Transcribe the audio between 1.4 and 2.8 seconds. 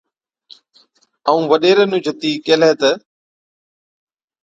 وڏيري نُون جتِي ڪيهلَي